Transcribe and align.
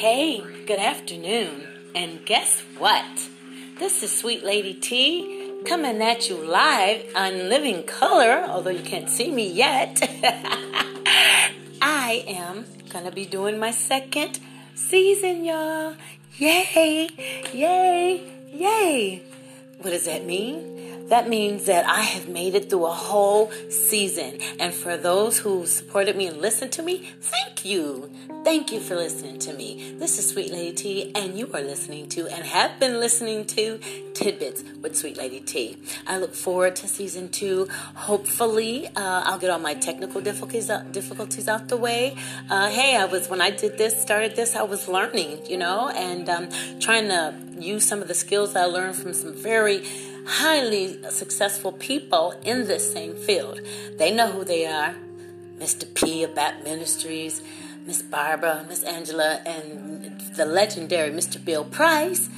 Hey, 0.00 0.40
good 0.64 0.78
afternoon. 0.78 1.68
And 1.94 2.24
guess 2.24 2.60
what? 2.78 3.28
This 3.78 4.02
is 4.02 4.10
Sweet 4.10 4.42
Lady 4.42 4.72
T 4.72 5.62
coming 5.66 6.00
at 6.00 6.26
you 6.26 6.36
live 6.36 7.04
on 7.14 7.50
Living 7.50 7.82
Color, 7.82 8.46
although 8.48 8.70
you 8.70 8.82
can't 8.82 9.10
see 9.10 9.30
me 9.30 9.52
yet. 9.52 10.00
I 11.82 12.24
am 12.26 12.64
going 12.88 13.04
to 13.04 13.10
be 13.10 13.26
doing 13.26 13.58
my 13.58 13.72
second 13.72 14.40
season, 14.74 15.44
y'all. 15.44 15.94
Yay! 16.38 17.10
Yay! 17.52 18.22
Yay! 18.54 19.22
What 19.82 19.90
does 19.90 20.06
that 20.06 20.24
mean? 20.24 20.79
That 21.10 21.28
means 21.28 21.66
that 21.66 21.86
I 21.86 22.02
have 22.02 22.28
made 22.28 22.54
it 22.54 22.70
through 22.70 22.86
a 22.86 22.92
whole 22.92 23.50
season. 23.68 24.38
And 24.60 24.72
for 24.72 24.96
those 24.96 25.40
who 25.40 25.66
supported 25.66 26.16
me 26.16 26.28
and 26.28 26.40
listened 26.40 26.70
to 26.72 26.82
me, 26.84 27.10
thank 27.20 27.64
you. 27.64 28.08
Thank 28.44 28.70
you 28.70 28.78
for 28.78 28.94
listening 28.94 29.40
to 29.40 29.52
me. 29.52 29.96
This 29.98 30.20
is 30.20 30.28
Sweet 30.28 30.52
Lady 30.52 30.72
T, 30.72 31.12
and 31.16 31.36
you 31.36 31.50
are 31.52 31.60
listening 31.60 32.08
to 32.10 32.28
and 32.28 32.44
have 32.44 32.78
been 32.78 33.00
listening 33.00 33.44
to 33.46 33.80
Tidbits 34.14 34.62
with 34.80 34.96
Sweet 34.96 35.16
Lady 35.18 35.40
T. 35.40 35.76
I 36.06 36.16
look 36.18 36.32
forward 36.32 36.76
to 36.76 36.86
season 36.86 37.28
two. 37.28 37.68
Hopefully, 37.96 38.86
uh, 38.86 39.22
I'll 39.26 39.38
get 39.38 39.50
all 39.50 39.58
my 39.58 39.74
technical 39.74 40.20
difficulties 40.20 40.70
out, 40.70 40.92
difficulties 40.92 41.48
out 41.48 41.68
the 41.68 41.76
way. 41.76 42.16
Uh, 42.48 42.70
hey, 42.70 42.96
I 42.96 43.04
was 43.04 43.28
when 43.28 43.40
I 43.40 43.50
did 43.50 43.76
this, 43.78 44.00
started 44.00 44.36
this, 44.36 44.54
I 44.54 44.62
was 44.62 44.86
learning, 44.86 45.44
you 45.46 45.58
know, 45.58 45.88
and 45.88 46.28
um, 46.30 46.48
trying 46.78 47.08
to 47.08 47.34
use 47.58 47.84
some 47.86 48.00
of 48.00 48.06
the 48.06 48.14
skills 48.14 48.54
I 48.54 48.64
learned 48.64 48.94
from 48.94 49.12
some 49.12 49.34
very 49.34 49.84
highly 50.30 51.02
successful 51.10 51.72
people 51.72 52.34
in 52.44 52.66
this 52.66 52.92
same 52.92 53.14
field. 53.14 53.60
They 53.98 54.12
know 54.12 54.30
who 54.30 54.44
they 54.44 54.66
are 54.66 54.94
Mr. 55.58 55.92
P 55.94 56.22
of 56.22 56.34
Bat 56.34 56.64
Ministries, 56.64 57.42
Miss 57.84 58.00
Barbara, 58.00 58.64
Miss 58.68 58.82
Angela, 58.84 59.40
and 59.44 60.20
the 60.36 60.46
legendary 60.46 61.10
Mr. 61.10 61.44
Bill 61.44 61.64
Price. 61.64 62.30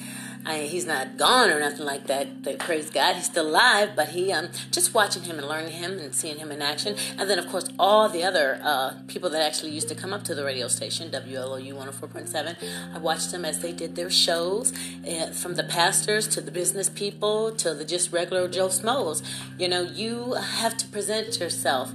I 0.45 0.59
he's 0.61 0.87
not 0.87 1.17
gone 1.17 1.51
or 1.51 1.61
nothing 1.61 1.87
like 1.87 2.07
that. 2.07 2.43
But 2.43 2.59
praise 2.59 2.91
God, 2.91 3.17
he's 3.17 3.27
still 3.27 3.49
alive. 3.49 3.91
But 3.95 4.11
he, 4.11 4.33
um, 4.33 4.49
just 4.71 4.95
watching 4.95 5.23
him 5.23 5.39
and 5.39 5.49
learning 5.49 5.73
him 5.73 5.99
and 5.99 6.15
seeing 6.15 6.39
him 6.39 6.51
in 6.51 6.63
action, 6.63 6.97
and 7.19 7.29
then 7.29 7.39
of 7.39 7.49
course 7.49 7.69
all 7.79 8.09
the 8.09 8.25
other 8.25 8.61
uh, 8.63 8.95
people 9.09 9.31
that 9.31 9.43
actually 9.43 9.71
used 9.71 9.89
to 9.89 9.95
come 9.95 10.13
up 10.13 10.25
to 10.25 10.35
the 10.35 10.45
radio 10.45 10.69
station 10.69 11.11
WLOU 11.11 11.73
104.7. 11.73 12.57
I 12.95 12.99
watched 12.99 13.31
them 13.31 13.45
as 13.45 13.61
they 13.61 13.73
did 13.73 13.97
their 13.97 14.11
shows, 14.11 14.73
uh, 15.07 15.27
from 15.33 15.55
the 15.55 15.65
pastors 15.65 16.27
to 16.29 16.41
the 16.41 16.51
business 16.51 16.89
people 16.89 17.53
to 17.53 17.75
the 17.75 17.85
just 17.85 18.13
regular 18.13 18.49
Joe 18.49 18.69
Smoes. 18.69 19.23
You 19.59 19.69
know, 19.69 19.83
you 19.83 20.35
have 20.35 20.77
to 20.79 20.87
present 20.89 21.39
yourself 21.41 21.93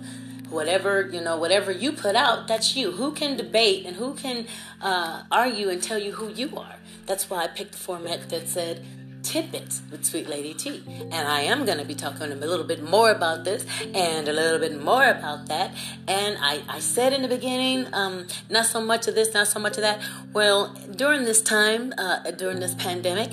whatever 0.50 1.10
you 1.12 1.22
know 1.22 1.38
whatever 1.38 1.72
you 1.72 1.92
put 1.92 2.16
out 2.16 2.48
that's 2.48 2.76
you. 2.76 2.92
Who 2.92 3.12
can 3.12 3.38
debate 3.38 3.86
and 3.86 3.96
who 3.96 4.14
can 4.14 4.48
uh, 4.82 5.24
argue 5.32 5.70
and 5.70 5.82
tell 5.82 5.98
you 5.98 6.14
who 6.14 6.30
you 6.30 6.58
are? 6.58 6.76
That's 7.06 7.30
why 7.30 7.44
i 7.44 7.48
picked 7.48 7.74
the 7.74 7.78
format 7.78 8.30
that 8.30 8.48
said 8.48 8.86
tidbits 9.24 9.82
with 9.92 10.06
sweet 10.06 10.30
lady 10.30 10.54
t. 10.54 10.84
And 10.88 11.28
i 11.28 11.42
am 11.42 11.66
going 11.66 11.78
to 11.78 11.86
be 11.86 11.96
talking 11.96 12.32
a 12.32 12.36
little 12.36 12.66
bit 12.66 12.82
more 12.82 13.12
about 13.12 13.44
this 13.44 13.66
and 13.94 14.28
a 14.28 14.34
little 14.34 14.60
bit 14.60 14.82
more 14.82 15.06
about 15.06 15.48
that. 15.48 15.72
And 16.08 16.38
i, 16.40 16.62
I 16.68 16.80
said 16.80 17.14
in 17.14 17.22
the 17.22 17.28
beginning 17.28 17.88
um, 17.94 18.28
not 18.50 18.66
so 18.66 18.82
much 18.82 19.08
of 19.08 19.16
this 19.16 19.34
not 19.34 19.48
so 19.48 19.60
much 19.60 19.78
of 19.78 19.82
that. 19.82 20.00
Well 20.34 20.74
during 20.96 21.26
this 21.26 21.42
time 21.42 21.94
uh, 21.98 22.32
during 22.32 22.60
this 22.60 22.76
pandemic 22.76 23.32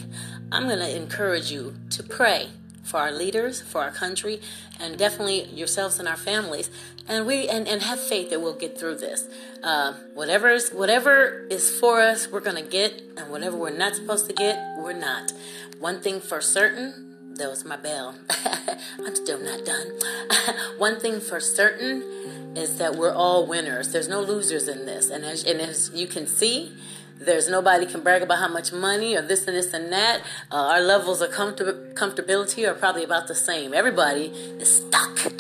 i'm 0.53 0.65
going 0.65 0.79
to 0.79 0.97
encourage 0.97 1.51
you 1.51 1.75
to 1.91 2.03
pray 2.03 2.49
for 2.85 2.99
our 2.99 3.11
leaders, 3.11 3.61
for 3.61 3.83
our 3.83 3.91
country, 3.91 4.41
and 4.79 4.97
definitely 4.97 5.45
yourselves 5.45 5.99
and 5.99 6.07
our 6.07 6.17
families. 6.17 6.71
And 7.09 7.27
we 7.27 7.49
and, 7.49 7.67
and 7.67 7.83
have 7.83 8.01
faith 8.01 8.31
that 8.31 8.41
we'll 8.41 8.55
get 8.55 8.79
through 8.79 8.97
this. 8.97 9.29
Uh, 9.63 9.95
is 10.17 10.71
whatever 10.71 11.47
is 11.51 11.71
for 11.71 12.01
us, 12.01 12.29
we're 12.31 12.41
gonna 12.41 12.63
get, 12.63 13.03
and 13.17 13.31
whatever 13.31 13.57
we're 13.57 13.77
not 13.77 13.97
supposed 13.97 14.27
to 14.29 14.33
get, 14.33 14.77
we're 14.79 14.93
not. 14.93 15.33
One 15.81 16.01
thing 16.01 16.21
for 16.21 16.41
certain, 16.41 17.35
that 17.37 17.49
was 17.49 17.65
my 17.65 17.77
bell. 17.77 18.15
I'm 18.99 19.15
still 19.17 19.41
not 19.41 19.65
done. 19.65 19.89
One 20.79 21.01
thing 21.01 21.21
for 21.21 21.41
certain 21.41 22.55
is 22.57 22.79
that 22.79 22.95
we're 22.95 23.13
all 23.13 23.47
winners. 23.47 23.93
There's 23.93 24.09
no 24.09 24.21
losers 24.21 24.69
in 24.69 24.87
this, 24.87 25.11
and 25.11 25.25
as, 25.25 25.45
and 25.45 25.61
as 25.61 25.91
you 25.93 26.07
can 26.07 26.27
see 26.27 26.73
there's 27.19 27.49
nobody 27.49 27.87
can 27.87 28.01
brag 28.01 28.23
about 28.23 28.39
how 28.39 28.49
much 28.49 28.73
money 28.73 29.17
or 29.17 29.23
this 29.23 29.47
and 29.47 29.57
this 29.57 29.73
and 29.73 29.93
that. 29.93 30.23
Uh, 30.51 30.57
our 30.57 30.81
levels 30.81 31.21
of 31.21 31.31
comfort- 31.31 31.95
comfortability 31.95 32.69
are 32.69 32.75
probably 32.75 33.05
about 33.05 33.29
the 33.29 33.35
same. 33.35 33.73
Everybody 33.73 34.27
is 34.59 34.77
stuck. 34.77 35.33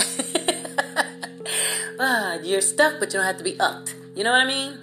uh, 1.99 2.39
you're 2.43 2.61
stuck, 2.61 3.01
but 3.01 3.13
you 3.13 3.19
don't 3.19 3.27
have 3.27 3.39
to 3.39 3.45
be 3.45 3.59
upped. 3.59 3.95
You 4.15 4.25
know 4.25 4.31
what 4.31 4.41
I 4.41 4.47
mean? 4.47 4.79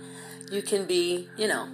You 0.52 0.62
can 0.62 0.86
be, 0.86 1.30
you 1.38 1.48
know, 1.48 1.68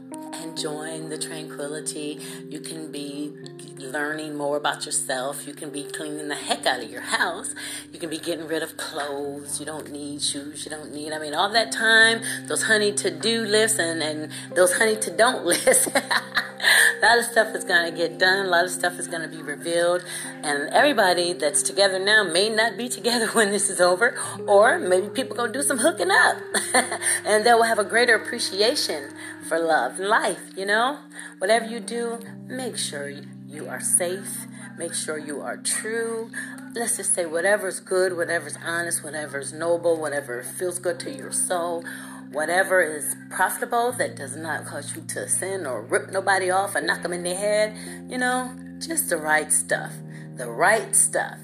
enjoying 0.43 1.09
the 1.09 1.17
tranquility. 1.17 2.19
You 2.47 2.59
can 2.59 2.91
be 2.91 3.33
learning 3.79 4.35
more 4.35 4.57
about 4.57 4.85
yourself. 4.85 5.47
You 5.47 5.53
can 5.53 5.69
be 5.69 5.83
cleaning 5.83 6.27
the 6.27 6.35
heck 6.35 6.65
out 6.65 6.83
of 6.83 6.89
your 6.89 7.01
house. 7.01 7.53
You 7.93 7.99
can 7.99 8.09
be 8.09 8.17
getting 8.17 8.47
rid 8.47 8.63
of 8.63 8.77
clothes. 8.77 9.59
You 9.59 9.65
don't 9.65 9.91
need 9.91 10.21
shoes. 10.21 10.65
You 10.65 10.71
don't 10.71 10.91
need, 10.91 11.13
I 11.13 11.19
mean, 11.19 11.33
all 11.33 11.49
that 11.49 11.71
time, 11.71 12.21
those 12.47 12.63
honey 12.63 12.91
to 12.93 13.11
do 13.11 13.43
lists 13.43 13.79
and, 13.79 14.01
and 14.01 14.31
those 14.55 14.77
honey 14.77 14.95
to 14.97 15.11
don't 15.11 15.45
lists. 15.67 15.87
a 15.87 17.05
lot 17.05 17.19
of 17.19 17.25
stuff 17.25 17.55
is 17.55 17.63
going 17.63 17.91
to 17.91 17.97
get 17.97 18.17
done. 18.17 18.45
A 18.45 18.49
lot 18.49 18.65
of 18.65 18.71
stuff 18.71 18.99
is 18.99 19.07
going 19.07 19.21
to 19.21 19.27
be 19.27 19.41
revealed. 19.41 20.03
And 20.43 20.69
everybody 20.73 21.33
that's 21.33 21.61
together 21.61 21.99
now 21.99 22.23
may 22.23 22.49
not 22.49 22.77
be 22.77 22.89
together 22.89 23.27
when 23.33 23.51
this 23.51 23.69
is 23.69 23.79
over. 23.79 24.17
Or 24.47 24.79
maybe 24.79 25.09
people 25.09 25.35
going 25.35 25.53
to 25.53 25.59
do 25.59 25.63
some 25.63 25.79
hooking 25.79 26.11
up. 26.11 26.37
and 27.25 27.45
they 27.45 27.53
will 27.53 27.63
have 27.63 27.79
a 27.79 27.83
greater 27.83 28.15
appreciation 28.15 29.13
for 29.47 29.59
love 29.59 29.99
and 29.99 30.09
life, 30.09 30.41
you 30.55 30.65
know? 30.65 30.99
Whatever 31.37 31.65
you 31.65 31.79
do, 31.79 32.19
make 32.47 32.77
sure 32.77 33.09
you 33.09 33.23
are 33.67 33.79
safe. 33.79 34.45
Make 34.77 34.93
sure 34.93 35.17
you 35.17 35.41
are 35.41 35.57
true. 35.57 36.29
Let's 36.73 36.97
just 36.97 37.13
say 37.13 37.25
whatever's 37.25 37.79
good, 37.79 38.15
whatever's 38.15 38.57
honest, 38.63 39.03
whatever's 39.03 39.53
noble, 39.53 39.97
whatever 39.99 40.43
feels 40.43 40.79
good 40.79 40.99
to 41.01 41.11
your 41.11 41.31
soul, 41.31 41.83
whatever 42.31 42.81
is 42.81 43.15
profitable 43.29 43.91
that 43.93 44.15
does 44.15 44.35
not 44.35 44.65
cause 44.65 44.95
you 44.95 45.01
to 45.03 45.27
sin 45.27 45.65
or 45.65 45.81
rip 45.81 46.11
nobody 46.11 46.49
off 46.49 46.75
or 46.75 46.81
knock 46.81 47.01
them 47.03 47.13
in 47.13 47.23
the 47.23 47.35
head, 47.35 47.75
you 48.09 48.17
know, 48.17 48.53
just 48.79 49.09
the 49.09 49.17
right 49.17 49.51
stuff. 49.51 49.91
The 50.35 50.49
right 50.49 50.95
stuff. 50.95 51.37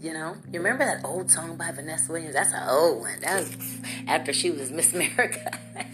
You 0.00 0.12
know, 0.12 0.36
you 0.52 0.60
remember 0.60 0.84
that 0.84 1.04
old 1.04 1.30
song 1.30 1.56
by 1.56 1.72
Vanessa 1.72 2.12
Williams? 2.12 2.34
That's 2.34 2.52
an 2.52 2.68
old 2.68 3.00
one. 3.00 3.20
That 3.20 3.40
was 3.40 3.56
after 4.06 4.32
she 4.32 4.50
was 4.50 4.70
Miss 4.70 4.92
America. 4.92 5.58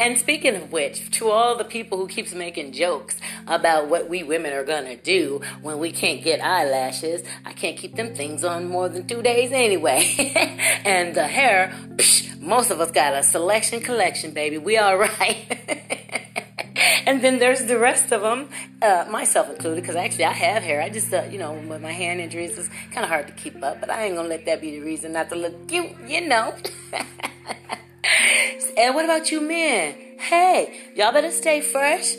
And 0.00 0.16
speaking 0.16 0.54
of 0.54 0.70
which, 0.70 1.10
to 1.12 1.30
all 1.30 1.56
the 1.56 1.64
people 1.64 1.98
who 1.98 2.06
keeps 2.06 2.32
making 2.32 2.72
jokes 2.72 3.16
about 3.48 3.88
what 3.88 4.08
we 4.08 4.22
women 4.22 4.52
are 4.52 4.64
gonna 4.64 4.96
do 4.96 5.40
when 5.60 5.78
we 5.78 5.90
can't 5.90 6.22
get 6.22 6.40
eyelashes, 6.40 7.22
I 7.44 7.52
can't 7.52 7.76
keep 7.76 7.96
them 7.96 8.14
things 8.14 8.44
on 8.44 8.68
more 8.68 8.88
than 8.88 9.08
two 9.08 9.22
days 9.22 9.50
anyway. 9.50 10.04
and 10.84 11.14
the 11.16 11.26
hair, 11.26 11.74
psh, 11.96 12.40
most 12.40 12.70
of 12.70 12.80
us 12.80 12.92
got 12.92 13.14
a 13.14 13.24
selection 13.24 13.80
collection, 13.80 14.30
baby. 14.30 14.56
We 14.56 14.78
all 14.78 14.96
right. 14.96 15.36
and 17.06 17.20
then 17.22 17.40
there's 17.40 17.64
the 17.64 17.78
rest 17.78 18.12
of 18.12 18.22
them, 18.22 18.48
uh, 18.80 19.06
myself 19.10 19.50
included, 19.50 19.80
because 19.80 19.96
actually 19.96 20.26
I 20.26 20.32
have 20.32 20.62
hair. 20.62 20.80
I 20.80 20.90
just, 20.90 21.12
uh, 21.12 21.24
you 21.28 21.38
know, 21.38 21.52
with 21.54 21.82
my 21.82 21.92
hand 21.92 22.20
injuries, 22.20 22.56
it's 22.56 22.68
kind 22.92 23.04
of 23.04 23.08
hard 23.08 23.26
to 23.26 23.32
keep 23.32 23.60
up, 23.64 23.80
but 23.80 23.90
I 23.90 24.04
ain't 24.04 24.14
gonna 24.14 24.28
let 24.28 24.46
that 24.46 24.60
be 24.60 24.78
the 24.78 24.80
reason 24.80 25.12
not 25.12 25.28
to 25.30 25.34
look 25.34 25.66
cute, 25.66 25.90
you 26.06 26.28
know. 26.28 26.54
And 28.76 28.94
what 28.94 29.04
about 29.04 29.30
you 29.30 29.40
men? 29.40 29.94
Hey, 30.18 30.80
y'all 30.94 31.12
better 31.12 31.30
stay 31.30 31.60
fresh. 31.60 32.16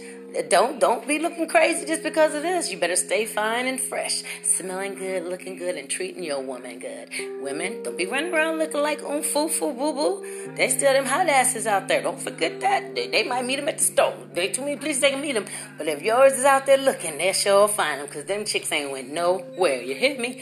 Don't 0.47 0.79
don't 0.79 1.07
be 1.07 1.17
looking 1.17 1.47
crazy 1.47 1.85
just 1.85 2.03
because 2.03 2.35
of 2.35 2.43
this. 2.43 2.71
You 2.71 2.77
better 2.77 2.95
stay 2.95 3.25
fine 3.25 3.65
and 3.65 3.79
fresh, 3.79 4.23
smelling 4.43 4.93
good, 4.93 5.25
looking 5.25 5.57
good, 5.57 5.75
and 5.75 5.89
treating 5.89 6.23
your 6.23 6.39
woman 6.39 6.79
good. 6.79 7.09
Women, 7.41 7.81
don't 7.83 7.97
be 7.97 8.05
running 8.05 8.33
around 8.33 8.59
looking 8.59 8.81
like 8.81 9.01
um 9.03 9.23
foo 9.23 9.49
boo 9.49 9.73
boo. 9.73 10.53
They 10.55 10.69
still 10.69 10.93
them 10.93 11.05
hot 11.05 11.27
asses 11.27 11.65
out 11.65 11.87
there. 11.87 12.01
Don't 12.03 12.21
forget 12.21 12.59
that. 12.61 12.93
They, 12.93 13.07
they 13.07 13.23
might 13.23 13.43
meet 13.43 13.55
them 13.55 13.67
at 13.67 13.79
the 13.79 13.83
store. 13.83 14.13
They 14.33 14.49
too 14.49 14.61
many 14.61 14.77
please 14.77 14.99
they 14.99 15.09
can 15.09 15.21
meet 15.21 15.33
them. 15.33 15.45
But 15.77 15.87
if 15.87 16.03
yours 16.03 16.33
is 16.33 16.45
out 16.45 16.67
there 16.67 16.77
looking, 16.77 17.17
they 17.17 17.33
sure 17.33 17.67
find 17.67 17.99
them 17.99 18.07
because 18.07 18.25
them 18.25 18.45
chicks 18.45 18.71
ain't 18.71 18.91
went 18.91 19.11
nowhere. 19.11 19.81
You 19.81 19.95
hit 19.95 20.19
me? 20.19 20.41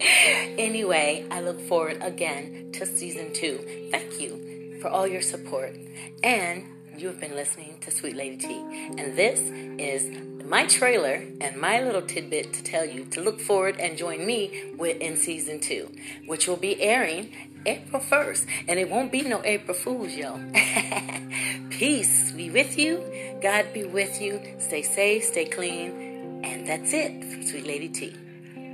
anyway, 0.58 1.26
I 1.30 1.40
look 1.40 1.60
forward 1.62 2.02
again 2.02 2.70
to 2.74 2.84
season 2.84 3.32
two. 3.32 3.88
Thank 3.90 4.20
you 4.20 4.43
for 4.84 4.90
all 4.90 5.06
your 5.06 5.22
support. 5.22 5.74
And 6.22 6.66
you 6.98 7.06
have 7.06 7.18
been 7.18 7.34
listening 7.34 7.78
to 7.80 7.90
Sweet 7.90 8.16
Lady 8.16 8.36
T. 8.36 8.54
And 8.98 9.16
this 9.16 9.40
is 9.78 10.10
my 10.44 10.66
trailer 10.66 11.24
and 11.40 11.56
my 11.56 11.82
little 11.82 12.02
tidbit 12.02 12.52
to 12.52 12.62
tell 12.62 12.84
you 12.84 13.06
to 13.06 13.22
look 13.22 13.40
forward 13.40 13.78
and 13.80 13.96
join 13.96 14.26
me 14.26 14.74
with 14.76 14.98
in 14.98 15.16
season 15.16 15.58
two, 15.58 15.90
which 16.26 16.46
will 16.46 16.58
be 16.58 16.82
airing 16.82 17.32
April 17.64 18.02
1st. 18.02 18.46
And 18.68 18.78
it 18.78 18.90
won't 18.90 19.10
be 19.10 19.22
no 19.22 19.40
April 19.42 19.74
Fool's, 19.74 20.14
yo. 20.14 20.38
Peace 21.70 22.32
be 22.32 22.50
with 22.50 22.78
you. 22.78 23.02
God 23.40 23.72
be 23.72 23.84
with 23.84 24.20
you. 24.20 24.38
Stay 24.58 24.82
safe, 24.82 25.24
stay 25.24 25.46
clean. 25.46 26.42
And 26.44 26.68
that's 26.68 26.92
it 26.92 27.24
from 27.24 27.42
Sweet 27.42 27.66
Lady 27.66 27.88
T. 27.88 28.14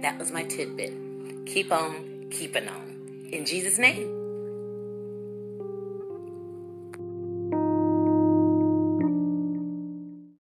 That 0.03 0.19
was 0.19 0.33
my 0.33 0.43
tidbit. 0.43 1.47
Keep 1.47 1.71
on 1.71 2.31
keeping 2.33 2.67
on. 2.67 3.29
In 3.31 3.47
Jesus' 3.47 3.79
name. 3.79 4.20